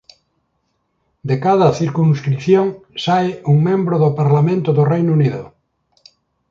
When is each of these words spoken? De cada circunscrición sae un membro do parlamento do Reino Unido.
De 1.21 1.39
cada 1.39 1.71
circunscrición 1.79 2.67
sae 3.03 3.29
un 3.51 3.57
membro 3.67 3.95
do 4.03 4.09
parlamento 4.19 4.69
do 4.77 4.83
Reino 4.93 5.11
Unido. 5.19 5.43